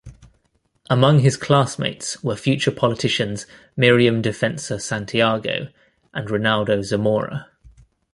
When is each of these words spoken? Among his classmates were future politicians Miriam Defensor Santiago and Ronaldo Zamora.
Among 0.89 1.19
his 1.19 1.37
classmates 1.37 2.23
were 2.23 2.35
future 2.35 2.71
politicians 2.71 3.45
Miriam 3.77 4.19
Defensor 4.23 4.81
Santiago 4.81 5.67
and 6.11 6.27
Ronaldo 6.27 6.83
Zamora. 6.83 7.51